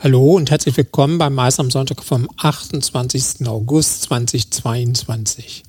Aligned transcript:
Hallo 0.00 0.36
und 0.36 0.52
herzlich 0.52 0.76
willkommen 0.76 1.18
beim 1.18 1.34
Mais 1.34 1.58
am 1.58 1.72
Sonntag 1.72 2.04
vom 2.04 2.28
28. 2.36 3.48
August 3.48 4.02
2022. 4.02 5.64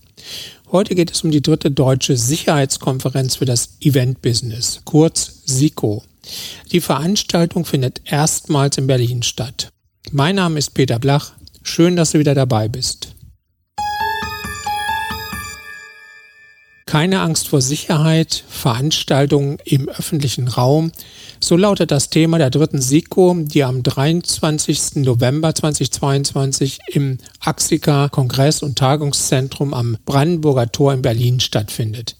Heute 0.71 0.93
geht 0.93 1.09
es 1.09 1.23
um 1.23 1.31
die 1.31 1.41
dritte 1.41 1.71
deutsche 1.71 2.15
Sicherheitskonferenz 2.15 3.37
für 3.37 3.45
das 3.45 3.77
Event-Business, 3.81 4.81
kurz 4.85 5.41
SICO. 5.45 6.03
Die 6.71 6.79
Veranstaltung 6.79 7.65
findet 7.65 8.01
erstmals 8.05 8.77
in 8.77 8.85
Berlin 8.85 9.23
statt. 9.23 9.71
Mein 10.11 10.35
Name 10.35 10.59
ist 10.59 10.75
Peter 10.75 10.99
Blach. 10.99 11.31
Schön, 11.63 11.95
dass 11.95 12.11
du 12.11 12.19
wieder 12.19 12.35
dabei 12.35 12.67
bist. 12.67 13.15
Keine 16.89 17.21
Angst 17.21 17.49
vor 17.49 17.61
Sicherheit, 17.61 18.43
Veranstaltungen 18.49 19.59
im 19.63 19.87
öffentlichen 19.89 20.47
Raum. 20.47 20.91
So 21.39 21.55
lautet 21.55 21.91
das 21.91 22.09
Thema 22.09 22.39
der 22.39 22.49
dritten 22.49 22.81
SIKO, 22.81 23.35
die 23.41 23.63
am 23.63 23.83
23. 23.83 24.95
November 24.95 25.53
2022 25.53 26.79
im 26.87 27.19
Axika 27.41 28.09
Kongress- 28.09 28.63
und 28.63 28.79
Tagungszentrum 28.79 29.75
am 29.75 29.97
Brandenburger 30.03 30.71
Tor 30.71 30.91
in 30.91 31.03
Berlin 31.03 31.39
stattfindet. 31.39 32.15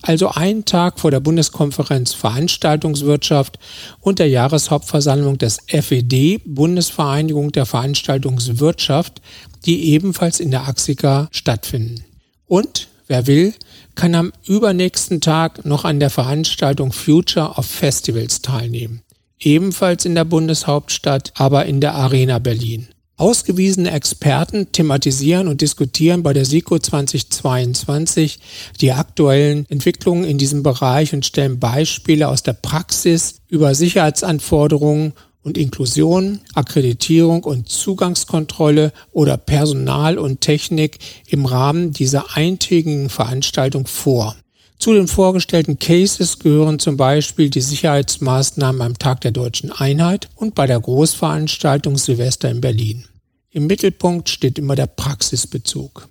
Also 0.00 0.30
ein 0.30 0.64
Tag 0.64 0.98
vor 0.98 1.10
der 1.10 1.20
Bundeskonferenz 1.20 2.14
Veranstaltungswirtschaft 2.14 3.58
und 4.00 4.18
der 4.18 4.30
Jahreshauptversammlung 4.30 5.36
des 5.36 5.58
FED, 5.66 6.40
Bundesvereinigung 6.46 7.52
der 7.52 7.66
Veranstaltungswirtschaft, 7.66 9.20
die 9.66 9.90
ebenfalls 9.90 10.40
in 10.40 10.50
der 10.50 10.66
Axika 10.66 11.28
stattfinden. 11.32 12.02
Und 12.46 12.88
wer 13.06 13.26
will, 13.26 13.54
kann 13.94 14.14
am 14.14 14.32
übernächsten 14.46 15.20
Tag 15.20 15.64
noch 15.64 15.84
an 15.84 16.00
der 16.00 16.10
Veranstaltung 16.10 16.92
Future 16.92 17.54
of 17.56 17.66
Festivals 17.66 18.42
teilnehmen. 18.42 19.02
Ebenfalls 19.38 20.04
in 20.04 20.14
der 20.14 20.24
Bundeshauptstadt, 20.24 21.32
aber 21.36 21.66
in 21.66 21.80
der 21.80 21.94
Arena 21.94 22.38
Berlin. 22.38 22.88
Ausgewiesene 23.18 23.92
Experten 23.92 24.72
thematisieren 24.72 25.48
und 25.48 25.62
diskutieren 25.62 26.22
bei 26.22 26.34
der 26.34 26.44
SICO 26.44 26.78
2022 26.78 28.38
die 28.82 28.92
aktuellen 28.92 29.64
Entwicklungen 29.70 30.24
in 30.24 30.36
diesem 30.36 30.62
Bereich 30.62 31.14
und 31.14 31.24
stellen 31.24 31.58
Beispiele 31.58 32.28
aus 32.28 32.42
der 32.42 32.52
Praxis 32.52 33.36
über 33.48 33.74
Sicherheitsanforderungen 33.74 35.14
und 35.46 35.56
Inklusion, 35.56 36.40
Akkreditierung 36.54 37.44
und 37.44 37.68
Zugangskontrolle 37.68 38.92
oder 39.12 39.36
Personal 39.36 40.18
und 40.18 40.40
Technik 40.40 40.98
im 41.28 41.46
Rahmen 41.46 41.92
dieser 41.92 42.36
eintägigen 42.36 43.08
Veranstaltung 43.08 43.86
vor. 43.86 44.34
Zu 44.80 44.92
den 44.92 45.06
vorgestellten 45.06 45.78
Cases 45.78 46.40
gehören 46.40 46.80
zum 46.80 46.96
Beispiel 46.96 47.48
die 47.48 47.60
Sicherheitsmaßnahmen 47.60 48.82
am 48.82 48.98
Tag 48.98 49.20
der 49.20 49.30
deutschen 49.30 49.70
Einheit 49.70 50.28
und 50.34 50.56
bei 50.56 50.66
der 50.66 50.80
Großveranstaltung 50.80 51.96
Silvester 51.96 52.50
in 52.50 52.60
Berlin. 52.60 53.04
Im 53.52 53.68
Mittelpunkt 53.68 54.28
steht 54.28 54.58
immer 54.58 54.74
der 54.74 54.88
Praxisbezug. 54.88 56.08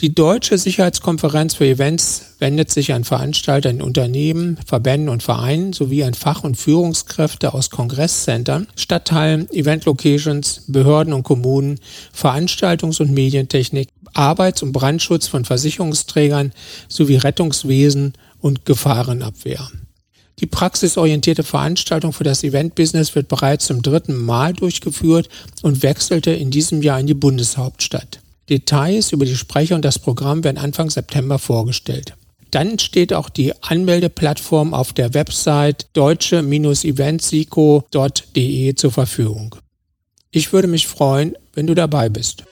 Die 0.00 0.12
Deutsche 0.12 0.58
Sicherheitskonferenz 0.58 1.54
für 1.54 1.66
Events 1.66 2.34
wendet 2.40 2.68
sich 2.68 2.92
an 2.92 3.04
Veranstalter 3.04 3.70
in 3.70 3.80
Unternehmen, 3.80 4.58
Verbänden 4.66 5.08
und 5.08 5.22
Vereinen 5.22 5.72
sowie 5.72 6.02
an 6.02 6.14
Fach- 6.14 6.42
und 6.42 6.56
Führungskräfte 6.56 7.54
aus 7.54 7.70
Kongresscentern, 7.70 8.66
Stadtteilen, 8.74 9.48
Event-Locations, 9.52 10.64
Behörden 10.66 11.12
und 11.12 11.22
Kommunen, 11.22 11.78
Veranstaltungs- 12.12 13.00
und 13.00 13.12
Medientechnik, 13.12 13.88
Arbeits- 14.14 14.64
und 14.64 14.72
Brandschutz 14.72 15.28
von 15.28 15.44
Versicherungsträgern 15.44 16.52
sowie 16.88 17.16
Rettungswesen 17.16 18.14
und 18.40 18.64
Gefahrenabwehr. 18.64 19.70
Die 20.40 20.46
praxisorientierte 20.46 21.44
Veranstaltung 21.44 22.12
für 22.12 22.24
das 22.24 22.42
Event-Business 22.42 23.14
wird 23.14 23.28
bereits 23.28 23.66
zum 23.66 23.80
dritten 23.80 24.16
Mal 24.16 24.54
durchgeführt 24.54 25.28
und 25.62 25.84
wechselte 25.84 26.32
in 26.32 26.50
diesem 26.50 26.82
Jahr 26.82 26.98
in 26.98 27.06
die 27.06 27.14
Bundeshauptstadt. 27.14 28.23
Details 28.48 29.12
über 29.12 29.24
die 29.24 29.36
Sprecher 29.36 29.74
und 29.74 29.84
das 29.84 29.98
Programm 29.98 30.44
werden 30.44 30.58
Anfang 30.58 30.90
September 30.90 31.38
vorgestellt. 31.38 32.14
Dann 32.50 32.78
steht 32.78 33.12
auch 33.12 33.30
die 33.30 33.52
Anmeldeplattform 33.62 34.74
auf 34.74 34.92
der 34.92 35.14
Website 35.14 35.88
deutsche-eventsico.de 35.94 38.74
zur 38.76 38.92
Verfügung. 38.92 39.56
Ich 40.30 40.52
würde 40.52 40.68
mich 40.68 40.86
freuen, 40.86 41.34
wenn 41.54 41.66
du 41.66 41.74
dabei 41.74 42.08
bist. 42.08 42.44